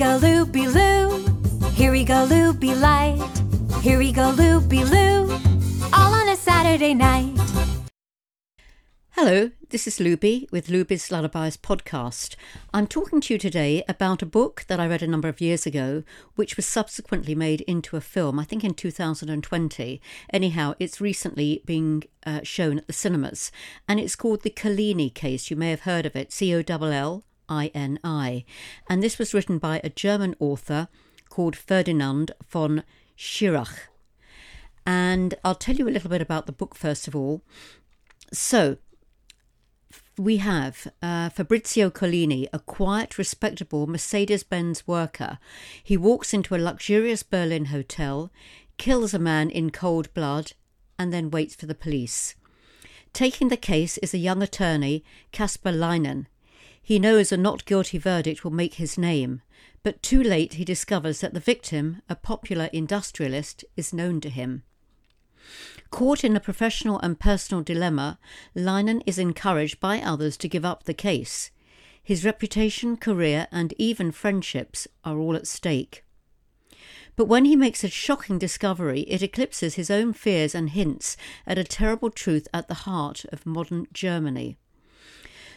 [0.00, 1.26] go, loopy loo.
[1.74, 3.20] Here we go, loopy light.
[3.82, 5.30] Here we go, loopy loo.
[5.92, 7.38] All on a Saturday night.
[9.10, 12.36] Hello, this is Luby with Luby's Lullabies podcast.
[12.72, 15.66] I'm talking to you today about a book that I read a number of years
[15.66, 16.02] ago,
[16.34, 20.00] which was subsequently made into a film, I think in 2020.
[20.32, 23.52] Anyhow, it's recently being uh, shown at the cinemas,
[23.86, 25.50] and it's called The Collini Case.
[25.50, 28.44] You may have heard of it, C O L L I N I.
[28.88, 30.88] And this was written by a German author
[31.28, 32.84] called Ferdinand von
[33.16, 33.90] Schirach.
[34.86, 37.42] And I'll tell you a little bit about the book first of all.
[38.32, 38.78] So,
[40.16, 45.38] we have uh, Fabrizio Collini, a quiet, respectable Mercedes Benz worker.
[45.82, 48.30] He walks into a luxurious Berlin hotel,
[48.76, 50.52] kills a man in cold blood,
[50.98, 52.34] and then waits for the police.
[53.12, 56.26] Taking the case is a young attorney, Caspar Leinen.
[56.82, 59.42] He knows a not guilty verdict will make his name,
[59.82, 64.62] but too late he discovers that the victim, a popular industrialist, is known to him.
[65.90, 68.18] Caught in a professional and personal dilemma,
[68.54, 71.50] Leinen is encouraged by others to give up the case.
[72.02, 76.04] His reputation, career, and even friendships are all at stake.
[77.16, 81.16] But when he makes a shocking discovery, it eclipses his own fears and hints
[81.46, 84.56] at a terrible truth at the heart of modern Germany.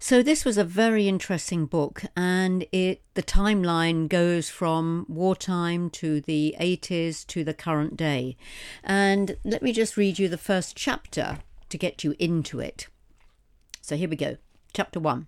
[0.00, 6.20] So this was a very interesting book, and it the timeline goes from wartime to
[6.20, 8.36] the 80s to the current day.
[8.84, 11.38] And let me just read you the first chapter
[11.68, 12.86] to get you into it.
[13.80, 14.36] So here we go.
[14.72, 15.26] Chapter 1.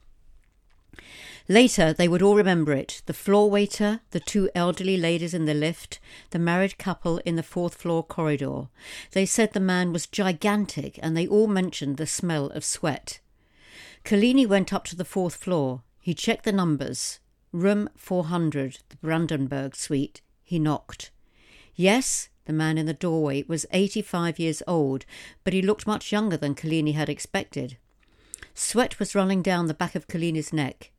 [1.48, 5.54] Later, they would all remember it the floor waiter, the two elderly ladies in the
[5.54, 5.98] lift,
[6.30, 8.68] the married couple in the fourth floor corridor.
[9.10, 13.18] They said the man was gigantic, and they all mentioned the smell of sweat.
[14.04, 15.82] Collini went up to the fourth floor.
[16.00, 17.20] He checked the numbers.
[17.52, 20.20] Room 400, the Brandenburg suite.
[20.42, 21.10] He knocked.
[21.74, 25.04] Yes, the man in the doorway was 85 years old,
[25.44, 27.76] but he looked much younger than Collini had expected.
[28.54, 30.90] Sweat was running down the back of Collini's neck.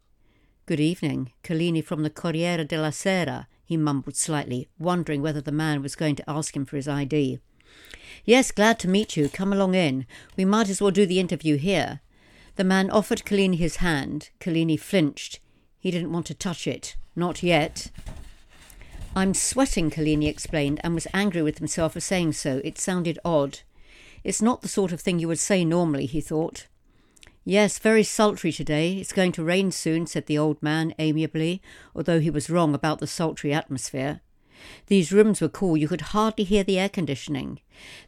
[0.66, 5.82] Good evening, Collini from the Corriere della Sera, he mumbled slightly, wondering whether the man
[5.82, 7.40] was going to ask him for his ID.
[8.26, 9.30] Yes, glad to meet you.
[9.30, 10.06] Come along in.
[10.36, 12.02] We might as well do the interview here.
[12.56, 14.30] The man offered Collini his hand.
[14.40, 15.40] Collini flinched.
[15.80, 16.96] He didn't want to touch it.
[17.16, 17.90] Not yet.
[19.16, 22.62] I'm sweating, Collini explained, and was angry with himself for saying so.
[22.64, 23.60] It sounded odd.
[24.24, 26.68] It's not the sort of thing you would say normally, he thought.
[27.44, 28.98] Yes, very sultry today.
[28.98, 31.62] It's going to rain soon, said the old man amiably,
[31.96, 34.22] although he was wrong about the sultry atmosphere.
[34.88, 37.60] These rooms were cool, you could hardly hear the air conditioning.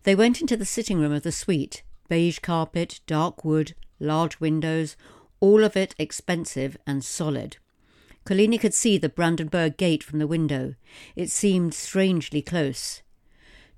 [0.03, 1.81] They went into the sitting room of the suite.
[2.07, 3.73] Beige carpet, dark wood,
[4.03, 4.96] large windows,
[5.40, 7.58] all of it expensive and solid.
[8.25, 10.75] Collini could see the Brandenburg Gate from the window.
[11.16, 13.02] It seemed strangely close.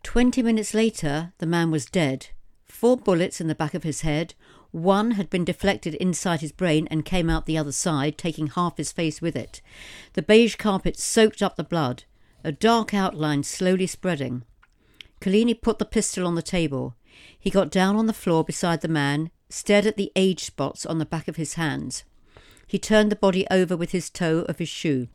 [0.03, 2.27] Twenty minutes later, the man was dead.
[2.65, 4.35] Four bullets in the back of his head.
[4.71, 8.77] One had been deflected inside his brain and came out the other side, taking half
[8.77, 9.61] his face with it.
[10.13, 12.03] The beige carpet soaked up the blood,
[12.43, 14.43] a dark outline slowly spreading.
[15.21, 16.95] Collini put the pistol on the table.
[17.39, 20.99] He got down on the floor beside the man, stared at the age spots on
[20.99, 22.03] the back of his hands.
[22.67, 25.07] He turned the body over with his toe of his shoe.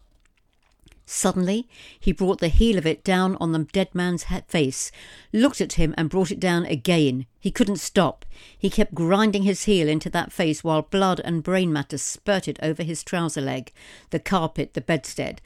[1.12, 1.68] Suddenly,
[1.98, 4.92] he brought the heel of it down on the dead man's face,
[5.32, 7.26] looked at him, and brought it down again.
[7.40, 8.24] He couldn't stop.
[8.56, 12.84] He kept grinding his heel into that face while blood and brain matter spurted over
[12.84, 13.72] his trouser leg,
[14.10, 15.42] the carpet, the bedstead.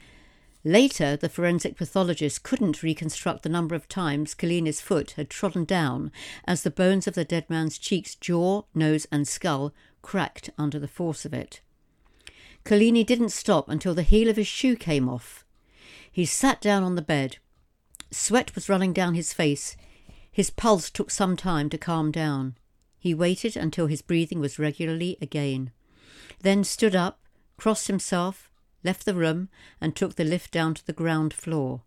[0.67, 6.11] Later, the forensic pathologist couldn't reconstruct the number of times Collini's foot had trodden down
[6.45, 10.87] as the bones of the dead man's cheeks, jaw, nose, and skull cracked under the
[10.87, 11.61] force of it.
[12.63, 15.45] Collini didn't stop until the heel of his shoe came off.
[16.11, 17.37] He sat down on the bed.
[18.09, 19.77] Sweat was running down his face.
[20.31, 22.57] His pulse took some time to calm down.
[22.97, 25.69] He waited until his breathing was regularly again,
[26.41, 27.19] then stood up,
[27.55, 28.49] crossed himself,
[28.85, 29.49] left the room,
[29.81, 31.81] and took the lift down to the ground floor.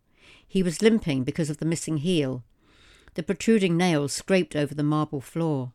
[0.46, 2.44] He was limping because of the missing heel.
[3.14, 5.72] The protruding nails scraped over the marble floor.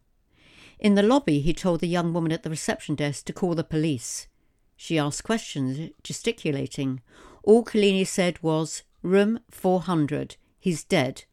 [0.79, 3.63] In the lobby, he told the young woman at the reception desk to call the
[3.63, 4.27] police.
[4.75, 7.01] She asked questions, gesticulating.
[7.43, 10.35] All Collini said was, Room 400.
[10.59, 11.23] He's dead.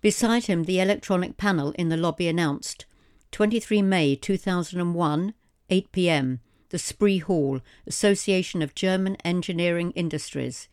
[0.00, 2.86] Beside him, the electronic panel in the lobby announced,
[3.32, 5.34] 23 May 2001,
[5.70, 10.68] 8 p.m the Spree Hall, Association of German Engineering Industries.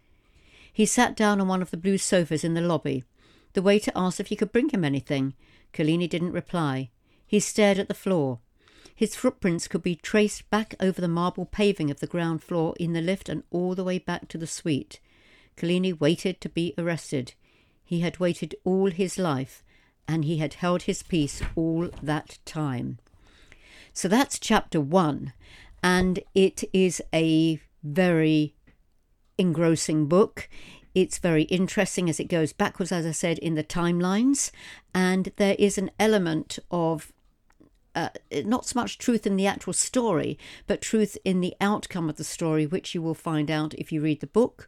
[0.71, 3.03] He sat down on one of the blue sofas in the lobby.
[3.53, 5.33] The waiter asked if he could bring him anything.
[5.73, 6.89] Collini didn't reply.
[7.25, 8.39] He stared at the floor.
[8.93, 12.93] His footprints could be traced back over the marble paving of the ground floor in
[12.93, 14.99] the lift and all the way back to the suite.
[15.57, 17.33] Collini waited to be arrested.
[17.83, 19.63] He had waited all his life,
[20.07, 22.99] and he had held his peace all that time.
[23.93, 25.33] So that's chapter one,
[25.85, 28.55] and it is a very
[29.37, 30.49] engrossing book.
[30.95, 34.49] It's very interesting as it goes backwards, as I said, in the timelines,
[34.95, 37.13] and there is an element of
[37.93, 38.09] uh,
[38.45, 42.23] not so much truth in the actual story, but truth in the outcome of the
[42.23, 44.67] story, which you will find out if you read the book,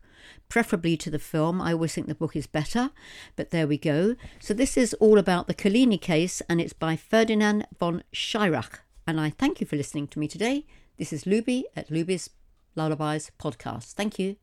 [0.49, 1.59] preferably to the film.
[1.59, 2.91] I always think the book is better,
[3.35, 4.15] but there we go.
[4.39, 8.81] So, this is all about the Collini case, and it's by Ferdinand von Schirach.
[9.07, 10.67] And I thank you for listening to me today.
[10.97, 12.31] This is Luby at Luby's
[12.75, 13.93] Lullabies podcast.
[13.93, 14.37] Thank you.